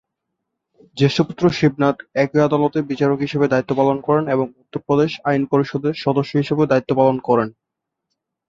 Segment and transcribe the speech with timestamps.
[0.97, 6.31] জ্যেষ্ঠ পুত্র, শিবনাথ, একই আদালতে বিচারক হিসেবে দায়িত্ব পালন করেন এবং উত্তরপ্রদেশ আইন পরিষদের সদস্য
[6.37, 7.49] হিসেবেও দায়িত্ব পালন করেন।